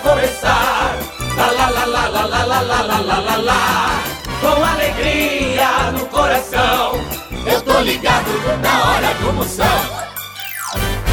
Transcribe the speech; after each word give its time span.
vai 0.00 0.14
começar. 0.14 0.96
Lá, 1.36 1.50
lá, 1.50 1.68
lá, 1.68 1.84
lá, 1.86 2.08
lá, 2.08 2.24
lá, 2.26 2.44
lá, 2.44 2.82
lá, 2.82 3.00
lá, 3.00 3.18
lá, 3.18 3.36
lá. 3.36 4.02
Com 4.40 4.64
alegria 4.64 5.92
no 5.92 6.06
coração. 6.06 7.00
Eu 7.46 7.60
tô 7.62 7.80
ligado 7.80 8.30
na 8.62 8.90
hora 8.90 9.14
do 9.14 9.32
Moção. 9.32 9.66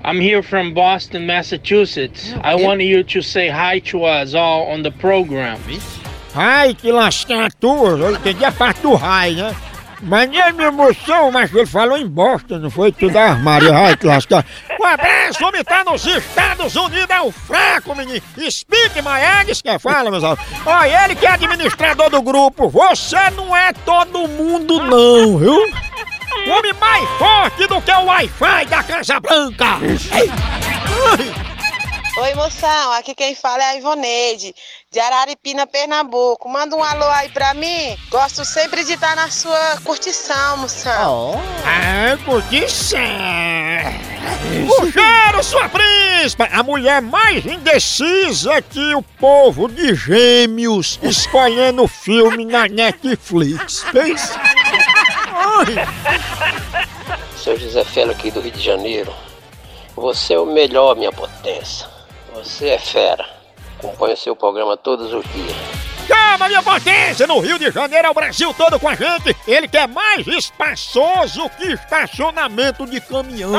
I'm 0.05 0.21
here 0.21 0.43
from 0.43 0.75
Boston, 0.75 1.25
Massachusetts. 1.25 2.31
I 2.43 2.53
want 2.53 2.79
you 2.81 3.03
to 3.03 3.21
say 3.23 3.49
hi 3.49 3.79
to 3.89 4.03
us 4.03 4.35
all 4.35 4.67
on 4.67 4.83
the 4.83 4.91
program. 4.91 5.59
Ai, 6.35 6.75
que 6.75 6.91
lascar 6.91 7.51
tua, 7.53 7.97
eu 7.97 8.13
entendi 8.13 8.45
a 8.45 8.51
parte 8.51 8.81
do 8.81 8.93
raio, 8.93 9.37
né? 9.37 9.55
Mas 10.03 10.29
nem 10.29 10.53
minha 10.53 10.67
emoção, 10.67 11.31
mas 11.31 11.51
ele 11.51 11.65
falou 11.65 11.97
em 11.97 12.05
bosta, 12.05 12.59
não 12.59 12.69
foi 12.69 12.91
tudo 12.91 13.17
armário, 13.17 13.73
ai 13.73 13.97
que 13.97 14.05
lascar. 14.05 14.45
Um 14.79 14.85
abraço, 14.85 15.43
homem 15.43 15.63
tá 15.63 15.83
nos 15.83 16.05
Estados 16.05 16.75
Unidos, 16.75 17.09
é 17.09 17.21
o 17.21 17.31
fraco, 17.31 17.95
menino. 17.95 18.21
Speak 18.47 19.01
my 19.01 19.41
eggs, 19.41 19.63
que 19.63 19.79
fala, 19.79 20.11
meus 20.11 20.23
amigos. 20.23 20.45
Olha, 20.67 21.05
ele 21.05 21.15
que 21.15 21.25
é 21.25 21.31
administrador 21.31 22.11
do 22.11 22.21
grupo, 22.21 22.69
você 22.69 23.31
não 23.31 23.55
é 23.55 23.73
todo 23.73 24.27
mundo 24.27 24.83
não, 24.83 25.39
viu? 25.39 25.57
O 26.43 26.49
homem 26.49 26.73
mais 26.73 27.09
forte 27.17 27.65
do 27.67 27.81
que 27.81 27.91
o 27.91 28.05
Wi-Fi 28.05 28.65
da 28.65 28.83
Casa 28.83 29.19
Branca. 29.19 29.79
Oi, 32.17 32.33
moção. 32.35 32.91
Aqui 32.93 33.15
quem 33.15 33.35
fala 33.35 33.61
é 33.63 33.65
a 33.71 33.75
Ivoneide, 33.77 34.53
de 34.91 34.99
Araripina, 34.99 35.65
Pernambuco. 35.67 36.47
Manda 36.47 36.75
um 36.75 36.83
alô 36.83 37.09
aí 37.09 37.29
pra 37.29 37.53
mim. 37.53 37.97
Gosto 38.09 38.45
sempre 38.45 38.83
de 38.83 38.93
estar 38.93 39.15
na 39.15 39.29
sua 39.29 39.77
curtição, 39.83 40.57
moção. 40.57 41.41
Ah, 41.65 42.17
curtição. 42.23 42.99
O 44.67 44.91
cheiro, 44.91 45.43
sua 45.43 45.67
príncipe! 45.67 46.43
A 46.51 46.63
mulher 46.63 47.01
mais 47.01 47.45
indecisa 47.45 48.61
que 48.61 48.95
o 48.95 49.01
povo 49.01 49.67
de 49.67 49.93
gêmeos 49.93 50.99
escolhendo 51.03 51.87
filme 51.87 52.45
na 52.45 52.67
Netflix. 52.67 53.83
Pensa. 53.91 54.39
Sou 57.37 57.57
José 57.57 57.83
Felo 57.83 58.11
aqui 58.11 58.31
do 58.31 58.41
Rio 58.41 58.51
de 58.51 58.61
Janeiro. 58.61 59.13
Você 59.95 60.33
é 60.33 60.39
o 60.39 60.45
melhor, 60.45 60.95
minha 60.95 61.11
potência. 61.11 61.87
Você 62.33 62.69
é 62.69 62.79
fera. 62.79 63.25
Acompanha 63.79 64.15
seu 64.15 64.35
programa 64.35 64.75
todos 64.75 65.13
os 65.13 65.23
dias. 65.31 65.55
Chama 66.07 66.47
minha 66.47 66.61
potência 66.61 67.25
no 67.25 67.39
Rio 67.39 67.57
de 67.57 67.71
Janeiro, 67.71 68.07
é 68.07 68.09
o 68.09 68.13
Brasil 68.13 68.53
todo 68.53 68.79
com 68.79 68.87
a 68.87 68.95
gente. 68.95 69.35
Ele 69.47 69.67
que 69.67 69.77
é 69.77 69.87
mais 69.87 70.25
espaçoso 70.27 71.49
que 71.57 71.73
estacionamento 71.73 72.85
de 72.85 73.01
caminhão. 73.01 73.51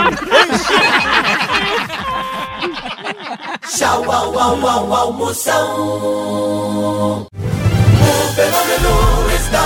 Tchau, 3.76 4.10
au, 4.10 4.38
au, 4.38 4.66
au, 4.66 4.94
au, 4.94 5.12
Moção. 5.12 7.26
O 7.32 8.34
fenômeno 8.34 9.30
está 9.34 9.65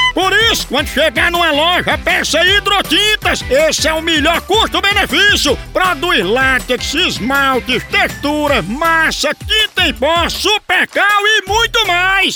Por 0.13 0.33
isso, 0.51 0.67
quando 0.67 0.87
chegar 0.87 1.31
numa 1.31 1.51
loja, 1.51 1.97
peça 1.97 2.43
hidrotintas. 2.45 3.43
Esse 3.49 3.87
é 3.87 3.93
o 3.93 4.01
melhor 4.01 4.41
custo-benefício. 4.41 5.57
Produz 5.71 6.25
látex, 6.25 6.93
esmaltes, 6.93 7.83
textura, 7.85 8.61
massa, 8.61 9.33
tinta 9.33 9.87
em 9.87 9.93
pó, 9.93 10.27
supercal 10.29 11.21
e 11.25 11.47
muito 11.47 11.87
mais. 11.87 12.35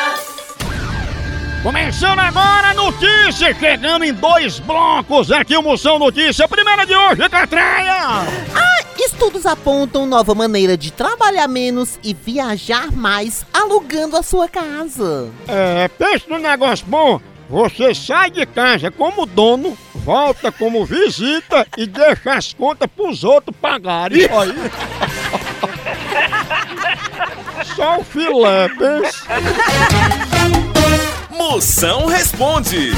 Começando 1.63 2.17
agora, 2.17 2.73
notícia 2.73 3.53
chegando 3.53 4.03
em 4.03 4.11
dois 4.11 4.57
blocos 4.57 5.31
aqui 5.31 5.55
o 5.55 5.61
Moção 5.61 5.99
Notícia. 5.99 6.47
Primeira 6.47 6.87
de 6.87 6.95
hoje, 6.95 7.29
Catraia! 7.29 8.25
Ah, 8.55 8.83
estudos 8.97 9.45
apontam 9.45 10.07
nova 10.07 10.33
maneira 10.33 10.75
de 10.75 10.91
trabalhar 10.91 11.47
menos 11.47 11.99
e 12.03 12.15
viajar 12.15 12.91
mais 12.91 13.45
alugando 13.53 14.17
a 14.17 14.23
sua 14.23 14.49
casa. 14.49 15.29
É, 15.47 15.87
pensa 15.87 16.25
no 16.29 16.39
negócio 16.39 16.83
bom. 16.87 17.21
Você 17.47 17.93
sai 17.93 18.31
de 18.31 18.43
casa 18.47 18.89
como 18.89 19.27
dono, 19.27 19.77
volta 19.93 20.51
como 20.51 20.83
visita 20.83 21.67
e 21.77 21.85
deixa 21.85 22.33
as 22.33 22.53
contas 22.53 22.89
pros 22.89 23.23
outros 23.23 23.55
pagarem. 23.61 24.23
Aí. 24.23 24.55
só 27.75 27.99
o 27.99 28.03
filé, 28.03 28.67
pensa. 28.69 29.27
Moção 31.49 32.05
responde. 32.05 32.91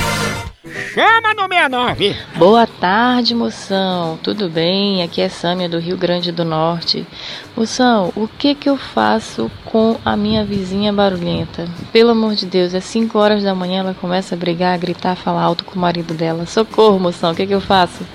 Chama 0.94 1.34
no 1.34 1.48
69. 1.48 2.16
Boa 2.36 2.68
tarde, 2.68 3.34
moção. 3.34 4.20
Tudo 4.22 4.50
bem? 4.50 5.02
Aqui 5.02 5.22
é 5.22 5.30
Sâmia 5.30 5.70
do 5.70 5.80
Rio 5.80 5.96
Grande 5.96 6.30
do 6.30 6.44
Norte. 6.44 7.08
Moção, 7.56 8.12
o 8.18 8.28
que 8.28 8.54
que 8.54 8.70
eu 8.70 8.76
faço 8.76 9.50
com 9.64 9.98
a 10.04 10.18
minha 10.18 10.44
vizinha 10.44 10.92
barulhenta? 10.92 11.70
Pelo 11.94 12.12
amor 12.12 12.36
de 12.36 12.46
Deus, 12.46 12.74
é 12.74 12.82
5 12.82 13.18
horas 13.18 13.44
da 13.44 13.56
manhã, 13.56 13.80
ela 13.80 13.94
começa 13.94 14.36
a 14.36 14.38
brigar, 14.38 14.74
a 14.74 14.78
gritar, 14.78 15.16
falar 15.16 15.42
alto 15.42 15.64
com 15.64 15.76
o 15.76 15.82
marido 15.82 16.14
dela. 16.14 16.46
Socorro, 16.46 17.00
moção, 17.00 17.32
o 17.32 17.36
que 17.36 17.48
que 17.48 17.56
eu 17.56 17.62
faço? 17.62 18.06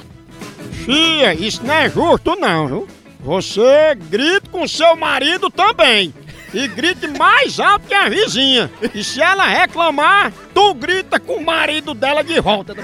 Fia, 0.84 1.32
isso 1.32 1.64
não 1.64 1.74
é 1.74 1.88
justo 1.88 2.36
não, 2.36 2.66
viu? 2.68 2.88
Você 3.20 3.94
grita 3.94 4.50
com 4.50 4.68
seu 4.68 4.94
marido 4.94 5.50
também. 5.50 6.12
E 6.52 6.66
grite 6.68 7.06
mais 7.06 7.60
alto 7.60 7.86
que 7.86 7.94
a 7.94 8.08
vizinha. 8.08 8.70
E 8.94 9.04
se 9.04 9.20
ela 9.20 9.46
reclamar, 9.46 10.32
tu 10.54 10.74
grita 10.74 11.20
com 11.20 11.34
o 11.34 11.44
marido 11.44 11.94
dela 11.94 12.22
de 12.24 12.40
volta. 12.40 12.74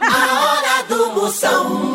A 0.00 0.42
hora 0.42 0.82
do 0.88 1.12
Moção. 1.14 1.93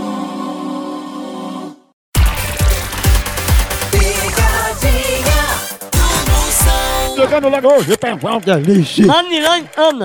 Chegando 7.19 7.49
logo 7.49 7.67
hoje 7.73 7.97
pra 7.97 8.15
Valdelice. 8.15 9.01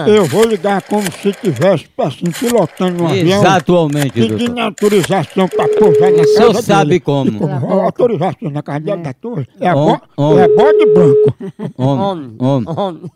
Eu 0.07 0.25
vou 0.27 0.45
ligar 0.45 0.83
como 0.83 1.03
se 1.13 1.29
estivesse 1.29 1.87
assim, 1.99 2.25
pilotando 2.31 3.05
um 3.05 3.09
avião. 3.09 3.39
Exatamente, 3.41 4.13
Pedindo 4.13 4.39
doutor. 4.39 4.61
autorização 4.63 5.49
pra 5.49 5.69
pousar 5.69 6.11
na 6.11 6.17
O 6.17 6.17
casa 6.17 6.27
senhor 6.35 6.53
dele. 6.53 6.63
sabe 6.63 7.01
como. 7.01 7.39
Como? 7.39 7.81
Autorização 7.81 8.51
na 8.51 8.63
casa 8.63 8.81
dele, 8.81 9.03
da 9.03 9.13
torre. 9.13 9.47
É, 9.61 9.73
Om- 9.75 9.99
bo 10.17 10.39
é 10.39 10.49
bode 10.49 10.87
branco. 10.87 11.37
Homem, 11.79 12.37
homem. 12.41 13.11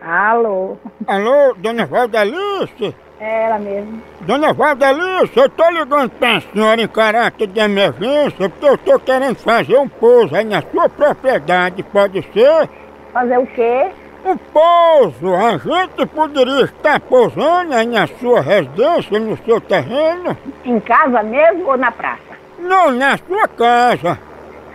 Alô, 0.00 0.76
Alô, 1.06 1.54
dona 1.54 1.86
Valdelice? 1.86 2.94
É 3.24 3.44
ela 3.44 3.58
mesmo. 3.58 4.02
Dona 4.20 4.52
Valdelice, 4.52 5.36
eu 5.36 5.48
tô 5.48 5.68
ligando 5.70 6.10
pra 6.10 6.40
senhora 6.40 6.80
em 6.80 6.88
caráter 6.88 7.46
de 7.46 7.60
emergência 7.60 8.48
porque 8.48 8.66
eu 8.66 8.78
tô 8.78 8.98
querendo 8.98 9.36
fazer 9.36 9.76
um 9.78 9.88
pouso 9.88 10.34
aí 10.34 10.44
na 10.44 10.62
sua 10.62 10.88
propriedade, 10.88 11.82
pode 11.82 12.22
ser? 12.32 12.68
Fazer 13.12 13.38
o 13.38 13.46
quê? 13.46 13.90
Um 14.24 14.36
pouso! 14.36 15.34
A 15.34 15.58
gente 15.58 16.06
poderia 16.06 16.64
estar 16.64 16.98
pousando 17.00 17.74
aí 17.74 17.86
na 17.86 18.06
sua 18.06 18.40
residência, 18.40 19.20
no 19.20 19.36
seu 19.44 19.60
terreno? 19.60 20.36
Em 20.64 20.80
casa 20.80 21.22
mesmo 21.22 21.68
ou 21.68 21.76
na 21.76 21.92
praça? 21.92 22.22
Não, 22.58 22.90
na 22.90 23.18
sua 23.18 23.46
casa. 23.48 24.18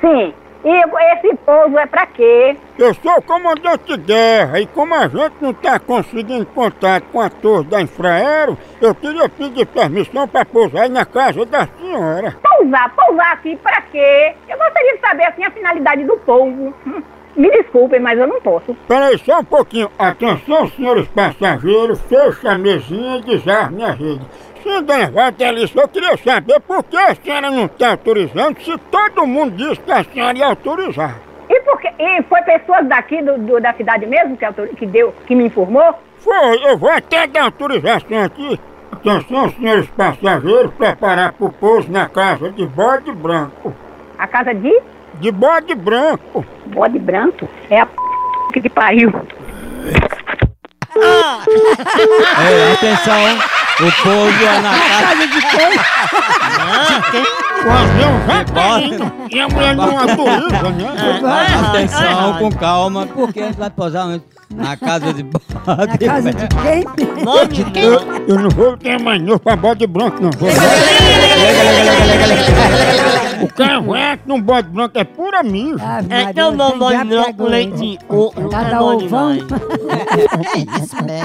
Sim. 0.01 0.33
E 0.63 1.13
esse 1.13 1.35
pouso 1.45 1.77
é 1.77 1.85
pra 1.85 2.05
quê? 2.05 2.57
Eu 2.77 2.93
sou 2.95 3.21
comandante 3.21 3.85
de 3.85 3.97
guerra 3.97 4.59
e 4.59 4.67
como 4.67 4.93
a 4.93 5.07
gente 5.07 5.35
não 5.39 5.51
está 5.51 5.79
conseguindo 5.79 6.45
contato 6.47 7.05
com 7.13 7.21
a 7.21 7.29
torre 7.29 7.63
da 7.63 7.81
Infraero, 7.81 8.57
eu 8.81 8.93
queria 8.93 9.29
pedir 9.29 9.65
permissão 9.67 10.27
para 10.27 10.43
pousar 10.45 10.81
aí 10.83 10.89
na 10.89 11.05
casa 11.05 11.45
da 11.45 11.65
senhora. 11.65 12.35
Pousar, 12.43 12.93
pousar 12.93 13.31
aqui 13.33 13.55
pra 13.55 13.81
quê? 13.83 14.33
Eu 14.49 14.57
gostaria 14.57 14.95
de 14.95 14.99
saber 14.99 15.23
assim 15.25 15.45
a 15.45 15.51
finalidade 15.51 16.03
do 16.03 16.17
pouso. 16.17 16.73
Hum, 16.85 17.03
Me 17.37 17.49
desculpem, 17.51 18.01
mas 18.01 18.19
eu 18.19 18.27
não 18.27 18.41
posso. 18.41 18.75
Peraí, 18.85 19.17
só 19.19 19.39
um 19.39 19.45
pouquinho. 19.45 19.89
Atenção, 19.97 20.67
senhores 20.71 21.07
passageiros, 21.07 22.01
fecha 22.01 22.51
a 22.51 22.57
mesinha 22.57 23.17
e 23.17 23.21
desarme 23.21 23.81
a 23.83 23.91
rede. 23.91 24.25
Sim, 24.63 24.83
dona 24.83 25.09
Valdelice, 25.11 25.77
eu 25.77 25.87
queria 25.87 26.17
saber 26.17 26.59
por 26.61 26.83
que 26.83 26.97
a 26.97 27.15
senhora 27.15 27.49
não 27.49 27.65
está 27.65 27.91
autorizando 27.91 28.59
se 28.61 28.77
todo 28.91 29.25
mundo 29.25 29.55
disse 29.55 29.79
que 29.81 29.91
a 29.91 30.03
senhora 30.03 30.37
ia 30.37 30.47
autorizar. 30.47 31.15
E, 31.49 31.59
por 31.61 31.79
quê? 31.79 31.89
e 31.97 32.21
foi 32.23 32.41
pessoas 32.43 32.85
daqui 32.87 33.21
do, 33.21 33.37
do- 33.37 33.59
da 33.61 33.73
cidade 33.73 34.05
mesmo 34.05 34.35
que, 34.37 34.45
autor- 34.45 34.67
que 34.69 34.85
deu, 34.85 35.13
que 35.25 35.33
me 35.35 35.45
informou? 35.45 35.93
Foi, 36.19 36.63
eu 36.63 36.77
vou 36.77 36.89
até 36.89 37.25
dar 37.27 37.43
autorização 37.45 38.23
aqui. 38.23 38.59
Atenção, 38.91 39.49
senhores 39.53 39.87
passageiros, 39.91 40.73
preparar 40.73 41.31
para 41.31 41.45
o 41.45 41.51
pouso 41.51 41.89
na 41.89 42.09
casa 42.09 42.51
de 42.51 42.65
bode 42.67 43.11
branco. 43.13 43.73
A 44.17 44.27
casa 44.27 44.53
de 44.53 44.81
De 45.15 45.31
bode 45.31 45.73
branco. 45.75 46.45
bode 46.67 46.99
branco 46.99 47.47
é 47.69 47.79
a 47.79 47.85
p... 47.85 47.93
que 48.61 48.69
pariu. 48.69 49.11
É, 51.49 52.73
atenção, 52.73 53.13
o 53.79 53.91
povo 54.03 54.43
é 54.43 54.59
na 54.59 54.77
casa 54.77 55.27
de 55.27 55.39
O 57.65 57.71
avião 57.71 58.13
já 58.27 58.43
tá 58.45 58.81
indo. 58.81 59.11
E 59.29 59.39
a 59.39 59.47
mulher 59.47 59.75
não 59.75 59.97
autoriza, 59.97 60.69
né? 60.71 60.85
Atenção, 61.69 62.37
com 62.37 62.51
calma, 62.51 63.07
porque 63.07 63.39
a 63.39 63.45
gente 63.47 63.57
vai 63.57 63.69
posar 63.69 64.19
na 64.53 64.75
casa 64.75 65.13
de 65.13 65.23
bode. 65.23 65.45
Na 65.65 65.87
casa 65.87 66.33
de 66.33 66.47
Eu, 67.79 68.01
eu 68.27 68.39
não 68.39 68.49
vou 68.49 68.75
ter 68.75 68.99
mais 68.99 69.21
novo 69.21 69.39
pra 69.39 69.55
bode 69.55 69.87
branco, 69.87 70.21
não. 70.21 70.31
Vou... 70.31 70.49
o 73.41 73.47
carro 73.53 73.95
é 73.95 74.17
que 74.17 74.27
não 74.27 74.41
bode 74.41 74.69
branco 74.69 74.97
é 74.97 75.03
pura 75.03 75.43
mijo. 75.43 75.77
É 76.09 76.33
que 76.33 76.39
eu 76.39 76.51
não 76.51 76.77
dou 76.77 76.91
não 77.05 77.33
com 77.33 77.43
leite. 77.43 77.99
O, 78.09 78.27
o 78.27 78.49
Cada 78.49 78.81
ovão. 78.81 79.37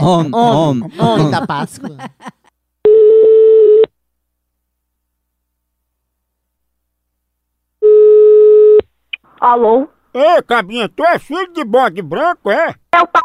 Homem, 0.02 0.34
homem, 0.34 0.92
Homem 0.98 1.30
da 1.30 1.46
Páscoa. 1.46 1.96
Alô? 9.44 9.86
Ei, 10.14 10.40
cabinha, 10.42 10.88
tu 10.88 11.04
é 11.04 11.18
filho 11.18 11.52
de 11.52 11.62
bode 11.64 12.00
branco, 12.00 12.50
é? 12.50 12.74
É 12.94 13.02
o 13.02 13.06
p... 13.06 13.20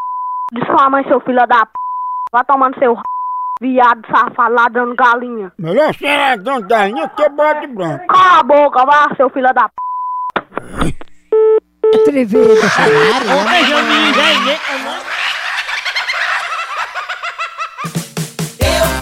de 0.51 0.65
sua 0.65 0.89
mãe, 0.89 1.01
seu 1.07 1.21
filho 1.21 1.47
da 1.47 1.65
p... 1.65 1.71
Vai 2.33 2.43
tomando 2.43 2.77
seu 2.77 2.91
r... 2.91 3.01
viado 3.61 4.05
safado 4.05 4.53
ladrando 4.53 4.95
galinha. 4.95 5.49
Melhor 5.57 5.95
ser 5.95 6.17
ladrão 6.17 6.59
da 6.59 6.87
linha 6.87 7.07
que 7.07 7.29
bode 7.29 7.67
branco. 7.67 8.05
Cala 8.07 8.39
a 8.39 8.43
boca, 8.43 8.85
vá, 8.85 9.15
seu 9.15 9.29
filho 9.29 9.53
da 9.53 9.69
p... 9.69 9.75
Atrevido. 12.01 12.37
Eu 12.39 12.57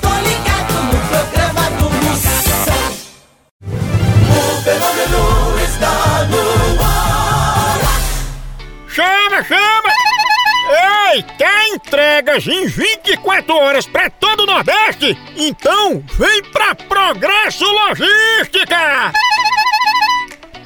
tô 0.01 0.13
ligado 0.21 0.73
no 0.85 0.97
programa 1.09 1.63
do 1.79 1.89
Moção. 2.05 2.93
O 4.29 4.61
fenômeno 4.61 5.57
está 5.63 5.89
no 6.29 6.81
ar. 6.83 6.86
Chama, 8.97 9.43
chama! 9.43 9.93
Ei, 11.13 11.21
quer 11.37 11.67
entregas 11.67 12.47
em 12.47 12.65
24 12.65 13.55
horas 13.55 13.85
pra 13.85 14.09
todo 14.09 14.41
o 14.41 14.45
Nordeste? 14.47 15.15
Então 15.35 16.03
vem 16.17 16.41
pra 16.51 16.73
Progresso 16.73 17.63
Logística! 17.63 19.13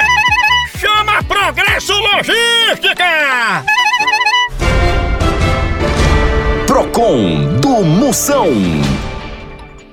Chama 0.78 1.22
Progresso 1.24 1.94
Logística! 1.94 3.64
Procon 6.74 7.54
do 7.60 7.84
Moção. 7.84 8.48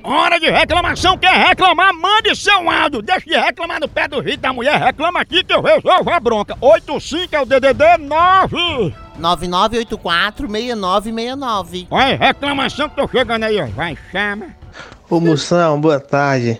Hora 0.03 0.39
de 0.39 0.49
reclamação, 0.49 1.15
quer 1.15 1.49
reclamar, 1.49 1.93
mande 1.93 2.35
seu 2.35 2.67
áudio. 2.67 3.03
Deixa 3.03 3.23
de 3.23 3.37
reclamar 3.37 3.79
no 3.79 3.87
pé 3.87 4.07
do 4.07 4.19
rio 4.19 4.35
da 4.35 4.51
mulher, 4.51 4.81
reclama 4.81 5.21
aqui 5.21 5.43
que 5.43 5.53
eu 5.53 5.61
resolvo 5.61 6.09
a 6.09 6.19
bronca. 6.19 6.57
85 6.59 7.35
é 7.35 7.39
o 7.39 7.45
DDD 7.45 7.99
9. 7.99 8.95
9984-6969. 9.19 11.85
Olha, 11.91 12.17
reclamação 12.17 12.89
que 12.89 12.95
tô 12.95 13.07
chegando 13.07 13.43
aí, 13.43 13.61
ó. 13.61 13.67
Vai, 13.67 13.95
chama. 14.11 14.47
Ô 15.07 15.19
Moção, 15.19 15.79
boa 15.79 15.99
tarde. 15.99 16.59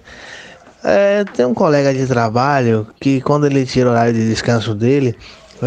É, 0.84 1.24
tem 1.24 1.48
um 1.48 1.56
colega 1.56 1.92
de 1.96 2.06
trabalho 2.06 2.86
que 3.00 3.22
quando 3.22 3.48
ele 3.48 3.66
tira 3.66 3.90
o 3.90 3.92
horário 3.92 4.14
de 4.14 4.30
descanso 4.30 4.76
dele, 4.76 5.18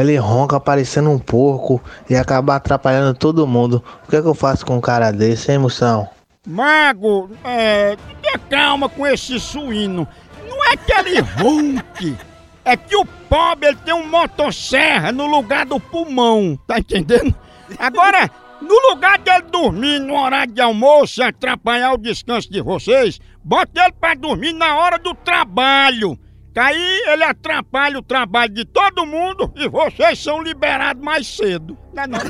ele 0.00 0.16
ronca 0.16 0.58
parecendo 0.58 1.10
um 1.10 1.18
porco 1.18 1.80
e 2.08 2.16
acaba 2.16 2.56
atrapalhando 2.56 3.14
todo 3.14 3.46
mundo. 3.46 3.82
O 4.04 4.10
que 4.10 4.16
é 4.16 4.22
que 4.22 4.28
eu 4.28 4.34
faço 4.34 4.66
com 4.66 4.76
um 4.76 4.80
cara 4.80 5.10
desse, 5.10 5.52
hein, 5.52 5.58
Moção? 5.58 6.08
Mago, 6.46 7.30
é. 7.42 7.96
Tenha 8.20 8.38
calma 8.50 8.88
com 8.88 9.06
esse 9.06 9.38
suíno. 9.38 10.06
Não 10.46 10.64
é 10.64 10.76
que 10.76 10.92
ele 10.92 11.20
ronque. 11.20 12.16
É 12.64 12.76
que 12.76 12.96
o 12.96 13.04
pobre 13.04 13.68
ele 13.68 13.78
tem 13.84 13.94
um 13.94 14.06
motosserra 14.06 15.12
no 15.12 15.26
lugar 15.26 15.64
do 15.64 15.78
pulmão. 15.78 16.58
Tá 16.66 16.78
entendendo? 16.78 17.34
Agora, 17.78 18.30
no 18.60 18.90
lugar 18.90 19.18
dele 19.18 19.44
dormir 19.50 19.98
no 20.00 20.18
horário 20.18 20.52
de 20.52 20.60
almoço 20.60 21.20
e 21.20 21.24
atrapalhar 21.24 21.92
o 21.92 21.98
descanso 21.98 22.50
de 22.50 22.60
vocês, 22.60 23.20
bota 23.42 23.84
ele 23.84 23.92
pra 24.00 24.14
dormir 24.14 24.52
na 24.52 24.76
hora 24.76 24.98
do 24.98 25.14
trabalho. 25.14 26.18
Que 26.54 26.60
aí 26.60 27.02
ele 27.08 27.24
atrapalha 27.24 27.98
o 27.98 28.02
trabalho 28.02 28.54
de 28.54 28.64
todo 28.64 29.04
mundo 29.04 29.52
e 29.56 29.68
vocês 29.68 30.22
são 30.22 30.40
liberados 30.40 31.02
mais 31.02 31.26
cedo. 31.26 31.76
Não 31.92 32.04
é 32.04 32.06
não? 32.06 32.20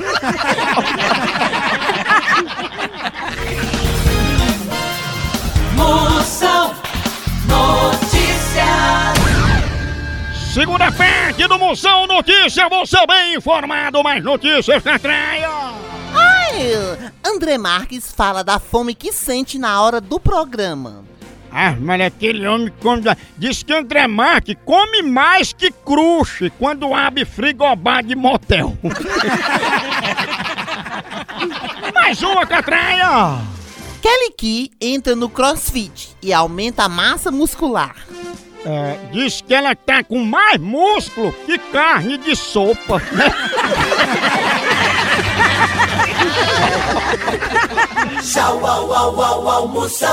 Moção 5.77 6.73
Notícias. 7.47 8.15
Segunda 10.55 10.91
parte 10.91 11.47
do 11.47 11.59
Moção 11.59 12.07
Notícia, 12.07 12.67
você 12.67 13.05
bem 13.05 13.35
informado, 13.35 14.01
mais 14.01 14.23
notícias 14.23 14.83
na 14.83 14.97
traia. 14.97 15.49
Ai, 16.15 17.11
André 17.23 17.59
Marques 17.59 18.11
fala 18.11 18.43
da 18.43 18.57
fome 18.57 18.95
que 18.95 19.13
sente 19.13 19.59
na 19.59 19.79
hora 19.83 20.01
do 20.01 20.19
programa. 20.19 21.03
Ah, 21.57 21.73
mas 21.79 22.01
aquele 22.01 22.45
homem 22.45 22.69
come. 22.81 23.01
Diz 23.37 23.63
que 23.63 23.71
André 23.71 24.05
Marques 24.09 24.57
come 24.65 25.01
mais 25.01 25.53
que 25.53 25.71
cruxe 25.71 26.49
quando 26.59 26.93
abre 26.93 27.23
frigobar 27.23 28.03
de 28.03 28.13
motel. 28.13 28.77
mais 31.93 32.21
uma 32.21 32.45
catraia! 32.45 33.39
Kelly 34.01 34.33
Key 34.37 34.69
entra 34.81 35.15
no 35.15 35.29
crossfit 35.29 36.09
e 36.21 36.33
aumenta 36.33 36.83
a 36.83 36.89
massa 36.89 37.31
muscular. 37.31 37.95
É, 38.65 38.99
diz 39.13 39.39
que 39.39 39.53
ela 39.53 39.73
tá 39.77 40.03
com 40.03 40.25
mais 40.25 40.59
músculo 40.59 41.31
que 41.45 41.57
carne 41.57 42.17
de 42.17 42.35
sopa. 42.35 43.01
Tchau, 48.35 48.59
au, 48.59 48.91
au, 48.91 49.15
au, 49.15 49.47
au, 49.47 49.67
Moção. 49.69 50.11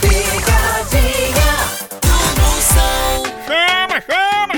Picadinha 0.00 1.52
do 2.00 2.14
Moção. 2.40 3.26
Chama, 3.44 3.98
chama! 4.06 4.54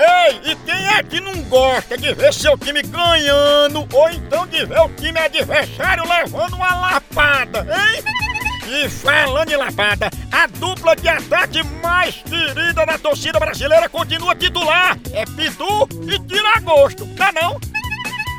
Ei, 0.00 0.50
e 0.50 0.52
quem 0.66 0.82
é 0.88 1.00
que 1.04 1.20
não 1.20 1.40
gosta 1.42 1.96
de 1.96 2.12
ver 2.12 2.34
seu 2.34 2.58
time 2.58 2.82
ganhando 2.82 3.86
ou 3.92 4.10
então 4.10 4.44
de 4.48 4.66
ver 4.66 4.80
o 4.80 4.88
time 4.88 5.20
adversário 5.20 6.02
levando 6.02 6.54
uma 6.54 6.74
lapada, 6.74 7.60
hein? 7.60 8.02
E 8.66 8.88
falando 8.88 9.52
em 9.52 9.56
lapada, 9.56 10.10
a 10.32 10.48
dupla 10.48 10.96
de 10.96 11.08
ataque 11.08 11.62
mais 11.80 12.16
querida 12.16 12.84
da 12.84 12.98
torcida 12.98 13.38
brasileira 13.38 13.88
continua 13.88 14.34
titular. 14.34 14.98
É 15.12 15.24
Pitu 15.24 15.88
e 16.02 16.18
Tiragosto, 16.26 17.06
tá 17.14 17.30
não? 17.32 17.60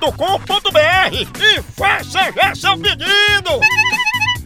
loja.pitu.com.br 0.00 1.42
e 1.42 1.62
faça 1.72 2.32
já 2.32 2.54
seu 2.54 2.78
pedido. 2.78 3.60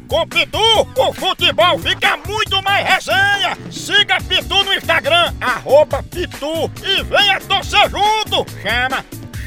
Com 0.08 0.26
Pitu, 0.26 0.58
o 0.96 1.12
futebol 1.12 1.78
fica 1.78 2.16
muito 2.26 2.62
mais 2.62 2.86
resenha. 2.86 3.56
Siga 3.70 4.18
Pitu 4.20 4.64
no 4.64 4.74
Instagram, 4.74 5.32
arroba 5.40 6.02
Pitu 6.02 6.70
e 6.82 7.02
venha 7.04 7.40
torcer 7.40 7.88
junto. 7.90 8.44
Chama, 8.60 9.04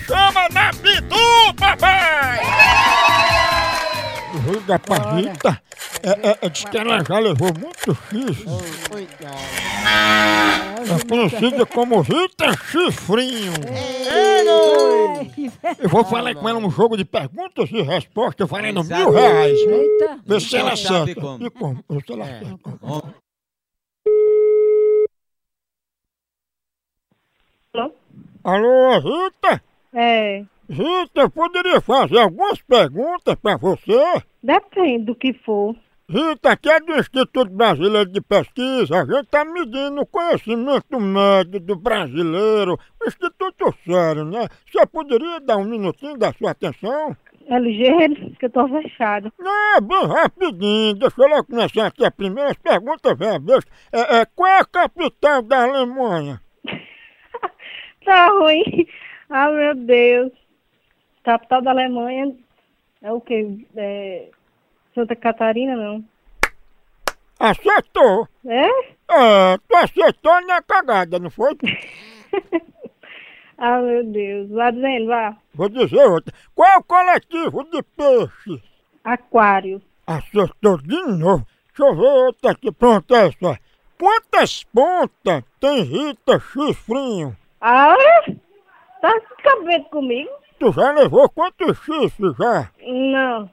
chama 0.08 0.48
na 0.52 0.70
Pitu, 0.72 1.54
papai! 1.58 2.40
Liga 4.48 4.80
pra 4.80 5.16
Rita, 5.16 5.62
é, 6.02 6.30
é, 6.30 6.38
é, 6.42 6.50
diz 6.50 6.66
que 6.66 6.78
ela 6.78 7.04
já 7.04 7.20
levou 7.20 7.52
muito 7.54 7.98
chifre. 8.10 8.46
É 10.84 11.08
conhecida 11.08 11.66
como 11.66 12.02
Rita 12.02 12.52
Chifrinho. 12.54 13.54
Eu 15.80 15.90
vou 15.90 16.04
falar 16.04 16.36
com 16.36 16.48
ela 16.48 16.60
um 16.60 16.70
jogo 16.70 16.98
de 16.98 17.06
perguntas 17.06 17.70
e 17.72 17.82
respostas 17.82 18.50
valendo 18.50 18.84
mil 18.84 19.12
reais. 19.12 19.60
Eita. 19.60 20.20
Vê 20.26 20.40
se 20.40 20.56
ela 20.58 20.76
Sabe 20.76 21.12
acerta. 21.12 21.38
E 21.46 21.50
como? 21.50 21.84
Vê 21.90 22.00
se 22.06 22.14
ela 22.14 22.26
acerta. 22.26 23.14
Alô, 28.44 29.00
Rita? 29.00 29.64
É, 29.94 30.44
Rita, 30.70 31.22
eu 31.22 31.30
poderia 31.30 31.80
fazer 31.82 32.20
algumas 32.20 32.62
perguntas 32.62 33.36
pra 33.36 33.58
você? 33.58 34.22
depende 34.42 35.06
do 35.06 35.16
que 35.16 35.34
for. 35.34 35.76
Rita, 36.10 36.52
aqui 36.52 36.70
é 36.70 36.82
do 36.82 36.96
Instituto 36.96 37.50
Brasileiro 37.50 38.10
de 38.10 38.20
Pesquisa, 38.20 39.02
a 39.02 39.06
gente 39.06 39.28
tá 39.30 39.46
medindo 39.46 40.02
o 40.02 40.06
conhecimento 40.06 41.00
médio 41.00 41.62
do 41.62 41.78
brasileiro. 41.78 42.78
Um 43.02 43.08
instituto 43.08 43.74
sério, 43.86 44.26
né? 44.26 44.50
Você 44.70 44.86
poderia 44.86 45.40
dar 45.40 45.56
um 45.58 45.64
minutinho 45.64 46.18
da 46.18 46.34
sua 46.34 46.52
atenção? 46.52 47.16
É 47.48 47.58
ligeiro, 47.58 48.32
que 48.38 48.46
eu 48.46 48.50
tô 48.50 48.68
fechado. 48.68 49.32
Não, 49.40 49.82
bem 49.82 50.06
rapidinho. 50.06 50.96
Deixa 50.96 51.22
eu 51.22 51.28
lá 51.30 51.44
começar 51.44 51.88
aqui 51.88 52.04
a 52.04 52.12
primeira 52.12 52.52
as 52.52 52.58
perguntas, 52.58 53.18
velho. 53.18 53.60
É, 53.92 54.18
é, 54.18 54.26
qual 54.26 54.50
é 54.50 54.60
a 54.60 54.66
capital 54.66 55.42
da 55.42 55.64
Alemanha? 55.64 56.42
Tá 58.04 58.28
ruim. 58.28 58.86
Ah, 59.30 59.50
meu 59.50 59.76
Deus. 59.76 60.32
Capital 61.24 61.62
da 61.62 61.72
Alemanha 61.72 62.36
é 63.02 63.12
o 63.14 63.22
quê? 63.22 63.66
É... 63.78 64.30
Santa 64.94 65.16
Catarina, 65.16 65.76
não. 65.76 66.04
Acertou! 67.40 68.28
É? 68.46 68.68
É, 69.12 69.58
tu 69.68 69.76
acertou 69.76 70.42
na 70.46 70.62
cagada, 70.62 71.20
não 71.20 71.30
foi? 71.30 71.56
Ah, 73.56 73.80
meu 73.80 74.04
Deus. 74.04 74.50
Vá 74.50 74.72
dizendo, 74.72 75.08
vá. 75.08 75.38
Vou 75.54 75.70
dizer 75.70 76.04
outra. 76.06 76.34
Qual 76.54 76.68
é 76.70 76.78
o 76.78 76.84
coletivo 76.84 77.64
de 77.66 77.82
peixes? 77.96 78.62
Aquário. 79.04 79.82
Acertou 80.06 80.78
de 80.80 81.02
novo. 81.04 81.48
Deixa 81.68 81.90
eu 81.92 81.96
ver 81.96 82.26
outra 82.26 82.52
aqui. 82.52 82.72
Pronto, 82.72 83.16
essa. 83.16 83.60
Quantas 83.98 84.64
pontas 84.66 85.44
tem 85.62 85.82
Rita 85.84 86.40
Chifrinho? 86.40 87.38
Ah, 87.62 87.96
tá 89.00 89.14
cabendo 89.44 89.86
comigo? 89.86 90.30
Tu 90.60 90.72
já 90.74 90.92
levou 90.92 91.30
quantos 91.30 91.78
chifres 91.86 92.36
já? 92.38 92.70
Não. 92.82 93.50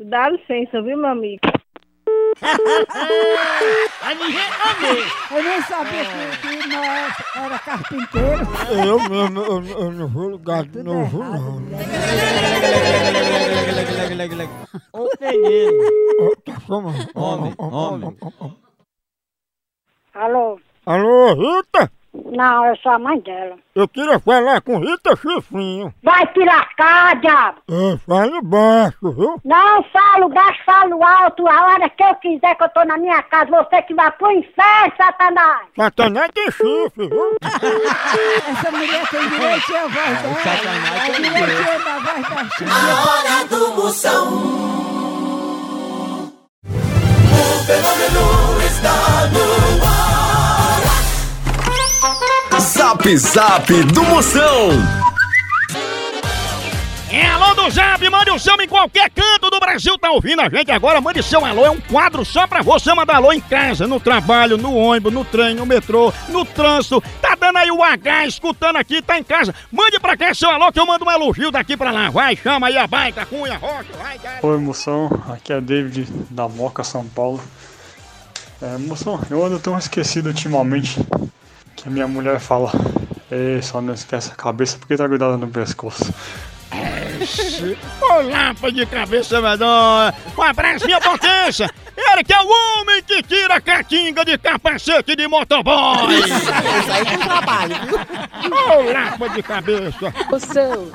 Dá 0.00 0.30
licença, 0.30 0.80
viu, 0.82 0.96
meu 0.96 1.10
amigo? 1.10 1.40
Eu 5.30 5.42
nem 5.42 5.62
sabia 5.62 6.04
que, 6.04 6.36
que 6.48 6.68
nós 6.68 7.14
era 7.36 7.58
carpinteiro. 7.58 8.46
Eu 8.86 8.98
mesmo, 9.08 9.40
eu, 9.40 9.62
eu 9.78 9.90
não 9.92 10.08
vou 10.08 10.28
lugar 10.28 10.64
de 10.64 10.82
novo, 10.82 11.18
não. 11.22 11.58
Ô, 14.92 15.08
menino. 15.20 15.84
Ó, 16.20 16.34
Tá 16.44 16.60
chamando. 16.60 17.08
Homem, 17.14 17.54
homem. 17.58 18.16
Alô? 20.14 20.58
Alô, 20.86 21.34
Rita? 21.34 21.90
Não, 22.30 22.66
eu 22.66 22.76
sou 22.76 22.92
a 22.92 22.98
mãe 22.98 23.18
dela. 23.20 23.56
Eu 23.74 23.88
queria 23.88 24.18
falar 24.20 24.60
com 24.60 24.78
Rita 24.78 25.14
Chifrinho. 25.16 25.92
Vai 26.02 26.26
te 26.28 26.40
lascar, 26.44 27.16
diabo! 27.20 27.58
É, 27.70 27.96
fale 28.06 28.40
baixo, 28.42 29.10
viu? 29.12 29.40
Não 29.44 29.82
falo 29.84 30.28
baixo, 30.28 30.60
falo 30.64 31.02
alto. 31.04 31.46
A 31.48 31.64
hora 31.66 31.88
que 31.90 32.02
eu 32.02 32.14
quiser 32.16 32.54
que 32.54 32.64
eu 32.64 32.68
tô 32.70 32.84
na 32.84 32.96
minha 32.96 33.22
casa, 33.24 33.50
você 33.50 33.82
que 33.82 33.94
vai 33.94 34.10
pro 34.12 34.30
inferno, 34.30 34.92
Satanás! 34.96 35.66
Satanás 35.76 36.30
tem 36.34 36.50
chifre, 36.50 37.08
viu? 37.08 37.36
Essa 37.42 38.70
mulher 38.70 39.08
tem 39.10 39.28
direito 39.28 39.76
à 39.76 39.82
voz 39.82 40.22
dela. 40.22 40.34
Satanás 40.42 41.08
É 41.08 41.12
tem 41.12 41.22
direito 41.22 41.88
à 41.88 41.98
voz 41.98 42.28
da 42.28 42.50
China. 42.56 42.70
A 42.74 43.02
hora 43.10 43.44
do 43.48 43.74
Moção. 43.74 44.26
O 46.62 47.62
fenômeno 47.64 48.60
está 48.66 49.19
Zap 52.80 53.16
Zap 53.18 53.84
do 53.92 54.02
Moção. 54.04 54.70
É 57.12 57.26
alô 57.26 57.54
do 57.54 57.70
Zap, 57.70 58.08
mande 58.08 58.30
o 58.30 58.38
seu 58.38 58.58
em 58.58 58.66
qualquer 58.66 59.10
canto 59.10 59.50
do 59.50 59.60
Brasil, 59.60 59.98
tá 59.98 60.10
ouvindo 60.10 60.40
a 60.40 60.48
gente 60.48 60.72
agora? 60.72 60.98
Mande 60.98 61.22
seu 61.22 61.44
alô, 61.44 61.66
é 61.66 61.70
um 61.70 61.78
quadro 61.78 62.24
só 62.24 62.46
pra 62.46 62.62
você 62.62 62.94
mandar 62.94 63.16
alô 63.16 63.34
em 63.34 63.40
casa, 63.40 63.86
no 63.86 64.00
trabalho, 64.00 64.56
no 64.56 64.74
ônibus, 64.74 65.12
no 65.12 65.26
trem, 65.26 65.54
no 65.54 65.66
metrô, 65.66 66.10
no 66.30 66.42
trânsito. 66.42 67.02
Tá 67.20 67.36
dando 67.38 67.58
aí 67.58 67.70
o 67.70 67.84
H, 67.84 68.26
escutando 68.28 68.76
aqui, 68.76 69.02
tá 69.02 69.18
em 69.18 69.24
casa. 69.24 69.54
Mande 69.70 70.00
pra 70.00 70.16
cá 70.16 70.32
seu 70.32 70.48
alô 70.48 70.72
que 70.72 70.80
eu 70.80 70.86
mando 70.86 71.04
um 71.04 71.10
elogio 71.10 71.50
daqui 71.50 71.76
pra 71.76 71.90
lá. 71.90 72.08
Vai, 72.08 72.34
chama 72.34 72.68
aí 72.68 72.78
a 72.78 72.86
baita, 72.86 73.26
cunha, 73.26 73.58
rocha, 73.58 73.92
vai, 74.02 74.16
vai. 74.16 74.38
Oi, 74.42 74.58
moção. 74.58 75.22
Aqui 75.28 75.52
é 75.52 75.60
David 75.60 76.08
da 76.30 76.48
Moca, 76.48 76.82
São 76.82 77.04
Paulo. 77.04 77.44
É, 78.62 78.78
moção, 78.78 79.20
eu 79.30 79.44
ando 79.44 79.58
tão 79.58 79.76
esquecido 79.76 80.28
ultimamente 80.28 80.98
que 81.82 81.88
a 81.88 81.90
minha 81.90 82.06
mulher 82.06 82.38
fala: 82.38 82.70
Ei, 83.30 83.60
só 83.62 83.80
não 83.80 83.94
esquece 83.94 84.30
a 84.32 84.34
cabeça 84.34 84.78
porque 84.78 84.96
tá 84.96 85.06
grudada 85.06 85.36
no 85.36 85.48
pescoço. 85.48 86.12
Ô 88.00 88.22
lapa 88.22 88.72
de 88.72 88.86
cabeça 88.86 89.40
medonha, 89.40 90.14
um 90.36 90.42
abraço 90.42 90.86
minha 90.86 91.00
potência. 91.00 91.70
Ele 91.96 92.24
que 92.24 92.32
é 92.32 92.40
o 92.40 92.48
homem 92.48 93.02
que 93.02 93.22
tira 93.22 93.56
a 93.56 93.60
catinga 93.60 94.24
de 94.24 94.38
capacete 94.38 95.14
de 95.14 95.28
motoboy. 95.28 96.14
Isso 96.16 96.92
aí 96.92 97.04
com 97.04 97.18
trabalho, 97.18 97.76
viu? 97.86 97.98
Ô 98.56 98.92
lapa 98.92 99.28
de 99.28 99.42
cabeça. 99.42 100.14
Moção, 100.30 100.90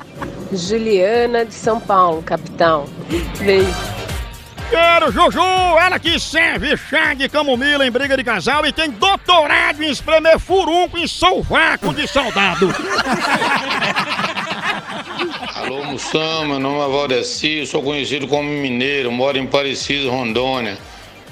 Juliana 0.52 1.44
de 1.44 1.54
São 1.54 1.80
Paulo, 1.80 2.22
capital. 2.22 2.88
Beijo. 3.38 3.95
Quero 4.70 5.12
Juju, 5.12 5.40
ela 5.40 5.98
que 5.98 6.18
serve 6.18 6.76
chá 6.76 7.14
de 7.14 7.28
camomila 7.28 7.86
em 7.86 7.90
briga 7.90 8.16
de 8.16 8.24
casal 8.24 8.66
e 8.66 8.72
tem 8.72 8.90
doutorado 8.90 9.82
em 9.82 9.90
espremer 9.90 10.38
furunco 10.38 10.98
em 10.98 11.06
sovaco 11.06 11.94
de 11.94 12.08
soldado. 12.08 12.74
Alô, 15.54 15.84
Moção, 15.84 16.46
meu 16.46 16.58
nome 16.58 16.80
é 16.80 16.88
Valdeci, 16.88 17.66
sou 17.66 17.82
conhecido 17.82 18.26
como 18.28 18.48
mineiro, 18.48 19.10
moro 19.10 19.38
em 19.38 19.46
Parecido, 19.46 20.10
Rondônia. 20.10 20.76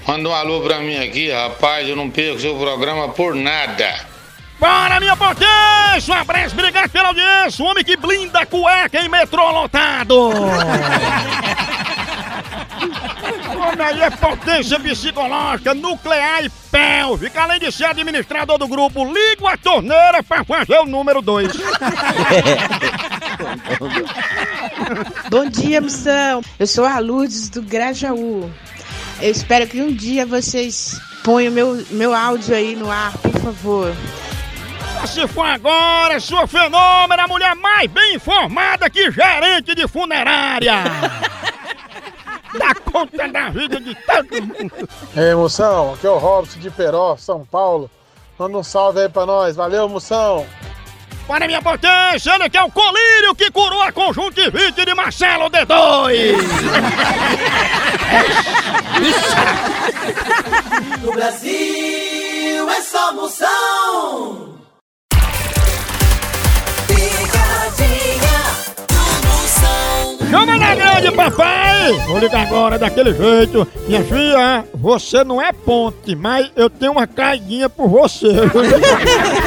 Manda 0.07 0.29
um 0.29 0.35
alô 0.35 0.61
pra 0.61 0.79
mim 0.79 0.97
aqui, 0.97 1.31
rapaz, 1.31 1.89
eu 1.89 1.97
não 1.97 2.11
perco 2.11 2.41
seu 2.41 2.55
programa 2.57 3.09
por 3.11 3.35
nada. 3.35 3.95
Bora, 4.59 5.01
minha 5.01 5.17
potência! 5.17 6.15
Um 6.15 6.19
abraço, 6.19 6.55
obrigado 6.55 6.89
pela 6.91 7.09
audiência! 7.09 7.65
O 7.65 7.69
homem 7.69 7.85
que 7.85 7.97
blinda 7.97 8.47
cueca 8.47 9.01
em 9.01 9.09
metrô 9.09 9.51
lotado! 9.51 10.31
Homem 13.65 13.87
aí 13.87 14.01
é 14.03 14.11
potência 14.11 14.79
psicológica, 14.79 15.73
nuclear 15.73 16.45
e 16.45 16.51
pélvica, 16.71 17.43
além 17.43 17.59
de 17.59 17.73
ser 17.73 17.85
administrador 17.85 18.59
do 18.59 18.69
grupo 18.69 19.05
Ligo 19.05 19.47
a 19.47 19.57
Torneira 19.57 20.23
pra 20.23 20.45
fazer 20.45 20.79
o 20.79 20.85
número 20.85 21.23
2. 21.23 21.51
Bom 25.31 25.49
dia, 25.49 25.81
moção. 25.81 26.43
Eu 26.59 26.67
sou 26.67 26.85
a 26.85 26.99
Lourdes 26.99 27.49
do 27.49 27.63
Grajaú. 27.63 28.51
Eu 29.21 29.31
espero 29.31 29.67
que 29.67 29.81
um 29.81 29.93
dia 29.93 30.27
vocês 30.27 31.01
ponham 31.23 31.53
meu, 31.53 31.83
meu 31.91 32.15
áudio 32.15 32.55
aí 32.55 32.77
no 32.77 32.91
ar, 32.91 33.17
por 33.19 33.33
favor. 33.41 33.95
Se 35.07 35.27
for 35.29 35.47
agora, 35.47 36.21
sua 36.21 36.47
fenômena, 36.47 37.25
a 37.25 37.29
mulher 37.29 37.55
mais 37.55 37.91
bem 37.91 38.15
informada 38.17 38.91
que 38.91 39.11
gerente 39.11 39.75
de 39.75 39.89
funerária! 39.89 40.85
Dá 42.59 42.75
conta 42.75 43.29
da 43.29 43.51
vida 43.51 43.81
de 43.81 43.95
todo 43.95 44.43
mundo! 44.43 44.89
Ei, 45.17 45.35
moção, 45.35 45.95
aqui 45.95 46.07
é 46.07 46.11
o 46.11 46.19
Robson 46.19 46.61
de 46.61 46.71
Peró, 46.71 47.17
São 47.17 47.45
Paulo. 47.45 47.91
Manda 48.39 48.59
um 48.59 48.63
salve 48.63 49.01
aí 49.01 49.09
pra 49.09 49.27
nós. 49.27 49.57
Valeu, 49.57 49.89
moção. 49.89 50.47
Para 51.27 51.47
minha 51.47 51.63
potência, 51.63 52.35
ele 52.35 52.51
que 52.51 52.57
é 52.59 52.63
o 52.63 52.71
colírio 52.71 53.35
que 53.35 53.51
curou 53.51 53.81
a 53.83 53.91
conjuntivite 53.91 54.85
de 54.85 54.95
Marcelo 54.95 55.49
D2! 55.49 56.37
Vou 72.07 72.19
ligar 72.19 72.47
agora 72.47 72.79
daquele 72.79 73.13
jeito. 73.13 73.67
Minha 73.87 74.03
filha, 74.03 74.65
você 74.75 75.23
não 75.23 75.41
é 75.41 75.53
ponte, 75.53 76.15
mas 76.15 76.51
eu 76.57 76.71
tenho 76.71 76.93
uma 76.93 77.07
caidinha 77.07 77.69
por 77.69 77.89
você. 77.89 78.29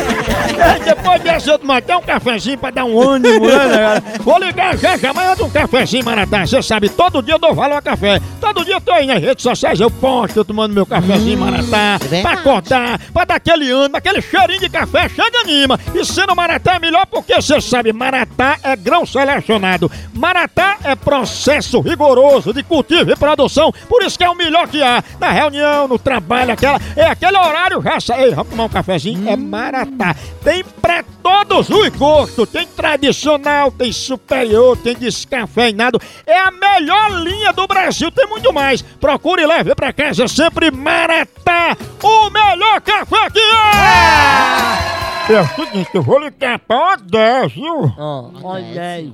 É, 0.60 0.80
Depois 0.80 1.22
dessa 1.22 1.52
eu 1.52 1.60
tomar 1.60 1.78
até 1.78 1.96
um 1.96 2.02
cafezinho 2.02 2.58
pra 2.58 2.72
dar 2.72 2.86
um 2.86 3.00
ânimo, 3.00 3.46
né, 3.48 3.56
galera? 3.56 4.04
Vou 4.22 4.40
ligar 4.40 4.78
já, 4.78 4.98
já 4.98 5.12
amanhã 5.12 5.32
eu 5.32 5.36
dou 5.36 5.48
um 5.48 5.52
cafezinho, 5.52 6.04
Maratá. 6.06 6.46
Você 6.46 6.62
sabe, 6.62 6.90
todo 6.90 7.22
dia 7.22 7.36
eu 7.36 7.40
dou 7.40 7.54
valor 7.54 7.78
a 7.78 7.82
café. 7.82 8.20
Todo 8.40 8.64
dia 8.66 8.76
eu 8.76 8.82
tô 8.82 8.92
aí 8.92 9.06
nas 9.06 9.22
redes 9.22 9.44
sociais, 9.44 9.80
eu 9.80 9.90
posto, 9.92 10.38
eu 10.38 10.46
tomando 10.46 10.74
meu 10.74 10.86
cafezinho, 10.86 11.40
Maratá. 11.40 12.00
Pra 12.22 12.32
acordar, 12.32 13.00
pra 13.14 13.26
dar 13.26 13.36
aquele 13.36 13.70
ânimo, 13.72 13.98
aquele 13.98 14.22
cheirinho 14.22 14.60
de 14.60 14.70
café, 14.70 15.08
chega 15.10 15.40
anima. 15.42 15.80
E 15.94 16.04
sendo 16.06 16.36
Maratá 16.36 16.76
é 16.76 16.80
melhor 16.80 17.06
porque 17.06 17.36
você 17.36 17.60
sabe, 17.62 17.94
Maratá 17.94 18.58
é 18.64 18.76
grão 18.76 19.06
selecionado. 19.06 19.92
Maratá 20.14 20.78
é 20.84 20.96
processo 20.96 21.80
rigoroso 21.82 22.54
de 22.54 22.64
cultivo 22.64 23.12
e 23.12 23.16
produção, 23.16 23.72
por 23.88 24.04
isso 24.04 24.18
que 24.18 24.24
é 24.24 24.30
o 24.30 24.36
melhor 24.36 24.68
que 24.68 24.82
há. 24.82 25.04
Na 25.20 25.32
reunião, 25.32 25.88
no 25.88 26.00
trabalho, 26.00 26.52
aquela, 26.54 26.80
é 26.96 27.06
aquele 27.06 27.38
horário 27.38 27.82
já 27.82 28.18
Ei, 28.20 28.32
vamos 28.34 28.50
tomar 28.50 28.66
um 28.66 28.70
cafezinho? 28.70 29.30
É 29.30 29.36
Maratá. 29.36 30.16
Tem 30.48 30.64
pra 30.64 31.04
todos 31.22 31.70
os 31.70 31.90
gostos. 31.90 32.50
Tem 32.50 32.66
tradicional, 32.66 33.70
tem 33.70 33.92
superior, 33.92 34.78
tem 34.78 34.96
descafeinado. 34.96 36.00
É 36.26 36.40
a 36.40 36.52
melhor 36.52 37.12
linha 37.22 37.52
do 37.52 37.68
Brasil, 37.68 38.10
tem 38.10 38.26
muito 38.28 38.54
mais. 38.54 38.82
Procure 38.82 39.42
e 39.42 39.46
leve 39.46 39.76
pra 39.76 39.92
casa 39.92 40.26
sempre 40.26 40.72
Maratá, 40.72 41.76
o 42.02 42.30
melhor 42.30 42.80
café 42.80 43.30
que 43.30 43.40
é! 43.42 45.34
É 45.34 45.42
o 45.42 45.48
seguinte, 45.50 45.90
eu 45.94 46.02
vou 46.02 46.18
ligar 46.18 46.60
pra 46.60 46.94
Odésio. 46.94 47.94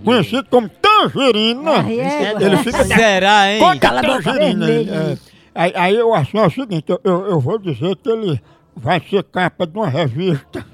Conhecido 0.06 0.46
como 0.52 0.70
Tangerina. 0.70 1.80
Ah, 1.80 1.92
é? 1.92 2.44
Ele 2.46 2.58
fica. 2.58 2.84
Será, 2.84 3.52
hein? 3.52 3.60
Conta 3.60 3.80
Cala 3.80 4.02
Tangerina. 4.04 4.70
é. 4.70 5.18
Aí, 5.56 5.74
aí 5.76 5.96
eu 5.96 6.14
acho 6.14 6.38
é 6.38 6.46
o 6.46 6.52
seguinte, 6.52 6.86
eu, 6.88 7.02
eu, 7.04 7.26
eu 7.26 7.40
vou 7.40 7.58
dizer 7.58 7.96
que 7.96 8.08
ele 8.08 8.40
vai 8.76 9.02
ser 9.10 9.24
capa 9.24 9.66
de 9.66 9.76
uma 9.76 9.90
revista. 9.90 10.73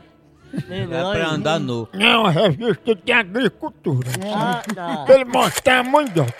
É 0.69 0.85
pra 0.87 1.29
andar 1.29 1.59
nu. 1.59 1.87
É 1.93 2.17
uma 2.17 2.31
revista 2.31 2.95
de 2.95 3.11
agricultura. 3.11 4.09
Ah, 4.33 4.61
tá. 4.73 5.05
Pra 5.05 5.15
ele 5.15 5.25
mostrar 5.25 5.79
a 5.79 5.83
mandioca. 5.83 6.33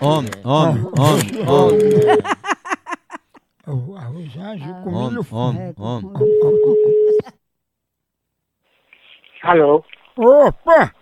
Homem, 0.00 0.30
homem, 0.44 0.84
homem, 0.98 1.48
homem. 1.48 1.80
O 3.66 3.96
arroz 3.96 4.38
ágil 4.38 4.74
com 4.82 4.92
Homem, 4.92 5.08
milho 5.08 5.26
homem, 5.30 5.74
homem. 5.78 6.12
Alô? 9.42 9.84
Opa! 10.16 10.92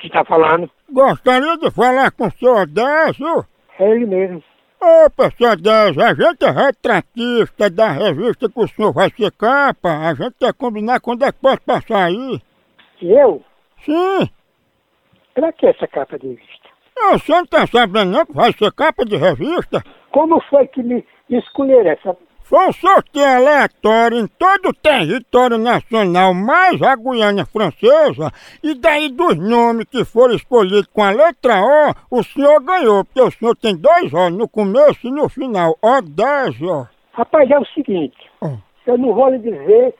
que 0.00 0.10
tá 0.10 0.24
falando? 0.24 0.70
Gostaria 0.90 1.56
de 1.58 1.70
falar 1.70 2.10
com 2.12 2.26
o 2.26 2.30
senhor 2.32 2.62
Odésio? 2.62 3.44
É 3.78 3.90
ele 3.90 4.06
mesmo. 4.06 4.42
Opa, 4.80 5.30
senhor 5.30 5.52
Odésio, 5.52 6.02
a 6.02 6.14
gente 6.14 6.44
é 6.44 6.50
retratista 6.50 7.70
da 7.70 7.90
revista 7.90 8.48
que 8.48 8.60
o 8.60 8.68
senhor 8.68 8.92
vai 8.92 9.10
ser 9.10 9.32
capa. 9.32 10.08
A 10.08 10.14
gente 10.14 10.34
quer 10.38 10.52
combinar 10.52 11.00
quando 11.00 11.24
é 11.24 11.32
que 11.32 11.38
pode 11.38 11.60
passar 11.62 12.04
aí. 12.04 12.40
Eu? 13.00 13.42
Sim. 13.84 14.28
Pra 15.34 15.52
que 15.52 15.66
essa 15.66 15.86
capa 15.86 16.18
de 16.18 16.28
revista? 16.28 16.68
O 17.12 17.18
senhor 17.18 17.38
não 17.38 17.46
tá 17.46 17.66
sabendo 17.66 18.10
não 18.10 18.26
que 18.26 18.32
vai 18.32 18.52
ser 18.52 18.72
capa 18.72 19.04
de 19.04 19.16
revista? 19.16 19.82
Como 20.10 20.40
foi 20.42 20.66
que 20.66 20.82
me 20.82 21.04
escolheram 21.28 21.90
essa? 21.90 22.16
Foi 22.48 22.68
um 22.68 22.72
sorteio 22.72 23.26
aleatório 23.26 24.18
em 24.18 24.26
todo 24.28 24.68
o 24.68 24.72
território 24.72 25.58
nacional, 25.58 26.32
mais 26.32 26.80
a 26.80 26.94
Guiana 26.94 27.44
Francesa, 27.44 28.30
e 28.62 28.72
daí 28.72 29.10
dos 29.10 29.36
nomes 29.36 29.86
que 29.86 30.04
foram 30.04 30.36
escolhidos 30.36 30.86
com 30.86 31.02
a 31.02 31.10
letra 31.10 31.60
O, 31.60 32.18
o 32.20 32.22
senhor 32.22 32.62
ganhou, 32.62 33.04
porque 33.04 33.20
o 33.20 33.30
senhor 33.32 33.56
tem 33.56 33.76
dois 33.76 34.14
O 34.14 34.30
no 34.30 34.48
começo 34.48 35.04
e 35.04 35.10
no 35.10 35.28
final, 35.28 35.76
Odésio. 35.82 36.88
Rapaz, 37.14 37.50
é 37.50 37.58
o 37.58 37.66
seguinte. 37.66 38.30
eu 38.86 38.96
não 38.96 39.12
vou 39.12 39.28
lhe 39.28 39.38
dizer, 39.38 39.92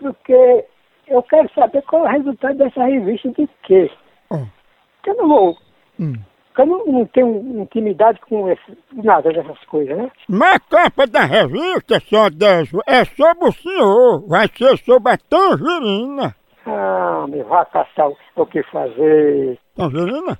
porque 0.00 0.64
eu 1.06 1.22
quero 1.22 1.48
saber 1.54 1.82
qual 1.82 2.08
é 2.08 2.08
o 2.08 2.12
resultado 2.12 2.58
dessa 2.58 2.84
revista 2.86 3.28
de 3.30 3.48
quê. 3.62 3.88
Porque 4.28 5.10
eu 5.10 5.14
não 5.16 5.28
vou. 5.28 5.58
porque 5.96 6.18
Eu 6.58 6.66
não, 6.66 6.84
não 6.86 7.06
tenho 7.06 7.62
intimidade 7.62 8.18
com 8.28 8.50
esse, 8.50 8.76
nada 8.92 9.32
dessas 9.32 9.64
coisas, 9.66 9.96
né? 9.96 10.10
Mas 10.28 10.56
a 10.56 10.58
capa 10.58 11.06
da 11.06 11.24
revista, 11.24 12.00
só 12.00 12.28
Décio, 12.28 12.80
é 12.84 13.04
sobre 13.04 13.48
o 13.48 13.52
senhor. 13.52 14.26
Vai 14.26 14.48
ser 14.48 14.76
sobre 14.78 15.12
a 15.12 15.16
tangerina. 15.16 16.34
Ah, 16.66 17.26
me 17.28 17.44
vá 17.44 17.64
caçar 17.66 18.08
o, 18.34 18.46
que 18.46 18.60
fazer. 18.64 19.56
Tangerina? 19.76 20.36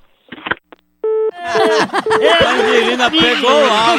Tangerina 2.40 3.10
pegou 3.12 3.50
o 3.50 3.70
ar. 3.70 3.98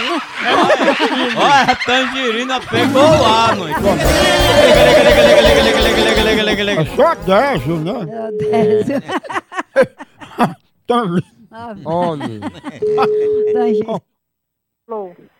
Olha, 1.37 1.71
a 1.71 1.75
tangerina 1.85 2.59
pegou 2.59 3.01
o 3.01 3.25
ar, 3.25 3.55
mãe. 3.55 3.73
É 6.77 6.85
só 6.97 7.15
Décio, 7.15 7.77
né? 7.77 7.93
Tangerina. 10.85 11.38
Homem. 11.85 12.39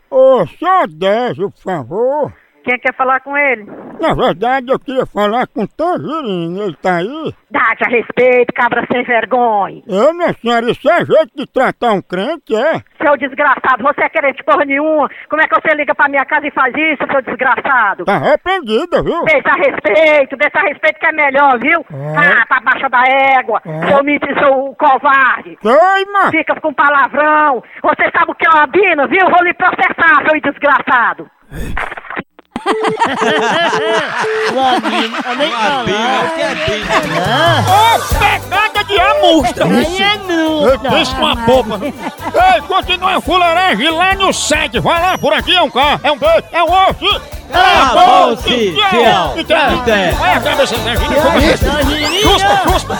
Ô, 0.10 0.48
só 0.48 0.88
Décio, 0.88 1.52
por 1.52 1.62
favor. 1.62 2.34
Quem 2.64 2.78
quer 2.80 2.94
falar 2.96 3.20
com 3.22 3.36
ele? 3.38 3.66
Na 4.00 4.14
verdade, 4.14 4.72
eu 4.72 4.80
queria 4.80 5.06
falar 5.06 5.48
com 5.48 5.64
o 5.64 5.68
Tangerina. 5.68 6.64
Ele 6.66 6.76
tá 6.82 6.98
aí? 6.98 7.34
Dá-te 7.50 7.84
a 7.86 7.90
respeito, 7.90 8.54
cabra 8.54 8.86
sem 8.92 9.04
vergonha. 9.04 9.82
Eu, 9.88 10.14
minha 10.14 10.34
senhora, 10.34 10.70
isso 10.70 10.90
é 10.90 11.06
jeito 11.06 11.32
de 11.36 11.46
tratar 11.48 11.94
um 11.94 12.02
crente, 12.02 12.56
é? 12.56 12.82
Seu 13.02 13.18
desgraçado, 13.18 13.84
você 13.84 14.04
é 14.04 14.10
querente 14.10 14.44
porra 14.44 14.66
nenhuma. 14.66 15.10
Como 15.30 15.42
é 15.42 15.48
que 15.48 15.56
você 15.60 15.76
liga 15.76 15.96
pra 15.96 16.10
minha 16.10 16.26
casa 16.26 16.48
e 16.48 16.52
faz 16.52 16.74
isso, 16.76 17.04
seu 17.12 17.22
desgraçado? 17.22 18.06
Tá 18.06 18.16
arrependida, 18.16 19.02
viu? 19.02 19.24
Deixa 19.26 19.50
a 19.50 19.56
respeito, 19.56 20.38
deixa 20.38 20.60
a 20.60 20.68
respeito 20.68 21.00
que 21.00 21.06
é 21.08 21.12
melhor, 21.12 21.60
viu? 21.60 21.86
Ah, 22.16 22.46
tá 22.48 22.60
baixa 22.62 22.90
da 22.90 23.04
égua. 23.40 23.62
Seu 23.88 24.04
mito 24.04 24.28
seu 24.40 24.76
covarde. 24.78 25.58
Queima! 25.58 26.32
Fica 26.32 26.60
com 26.62 26.74
palavrão. 26.74 27.64
Você 27.84 28.10
sabe 28.16 28.32
o 28.32 28.36
que 28.36 28.48
é 28.48 28.50
uma 28.50 28.68
bina, 28.68 29.08
viu? 29.08 29.30
Vou 29.30 29.44
lhe 29.44 29.54
processar, 29.54 30.24
seu 30.28 30.40
desgraçado. 30.42 31.30
Ô, 37.70 38.00
pegada 38.20 38.84
de 38.84 39.00
amostra! 39.00 39.66
Aí 39.66 40.02
é 40.02 40.18
Eu 40.72 40.80
penso 40.80 41.16
com 41.16 41.28
a 41.28 41.36
popa. 41.36 41.80
Ei, 41.84 42.62
continua 42.62 43.18
a 43.18 43.22
fuleiragem 43.22 43.90
lá 43.92 44.16
no 44.16 44.34
site. 44.34 44.80
Vai 44.80 45.00
lá, 45.02 45.18
por 45.18 45.34
aqui 45.34 45.54
é 45.56 45.62
um 45.62 45.70
K, 45.70 46.00
é 46.04 46.12
um 46.12 46.18
B, 46.18 46.26
é 46.52 46.64
um 46.64 46.72
osso. 46.72 47.22
Acabou-se, 47.52 48.76
tchau. 48.76 49.34
Até. 49.82 50.14
Olha 50.20 50.34
a 50.34 50.40
cabeça 50.40 50.78
da 50.78 50.96
gente. 51.82 52.22
Chuspa, 52.22 52.62
chuspa. 52.70 52.98